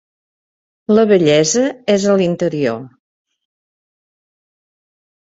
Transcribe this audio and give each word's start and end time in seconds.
La 0.93 1.01
bellesa 1.09 1.65
és 1.95 2.05
a 2.13 2.15
l'interior. 2.21 2.79